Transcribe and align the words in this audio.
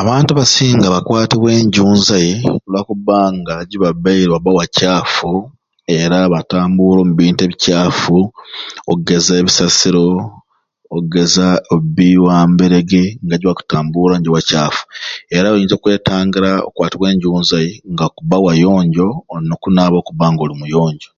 Abantu 0.00 0.28
abasinga 0.32 0.86
bakwatibwa 0.94 1.50
enjunzai 1.58 2.32
lwa 2.70 2.80
kubba 2.88 3.18
nga 3.36 3.54
gibabaire 3.70 4.30
wabba 4.32 4.50
wa 4.58 4.66
caafu 4.76 5.30
era 6.00 6.16
batambuura 6.34 6.98
omubintu 7.02 7.40
ebicaafu 7.42 8.16
oggeza 8.92 9.32
ebisasiro, 9.40 10.06
oggeza 10.96 11.46
obbi 11.74 12.10
wa 12.26 12.36
mberege 12.50 13.04
nga 13.24 13.36
gibakutambuura 13.40 14.14
niyo 14.16 14.30
wa 14.36 14.42
caafu 14.48 14.82
era 15.36 15.46
oyinza 15.50 15.74
okwetangira 15.76 16.50
okukwatibwa 16.66 17.06
enjunzai 17.12 17.68
nga 17.92 18.04
akubba 18.08 18.36
wayonjo 18.44 19.08
olina 19.32 19.54
okunaaba 19.56 19.96
okubba 20.00 20.26
nga 20.30 20.42
oli 20.44 20.54
muyonjo. 20.60 21.08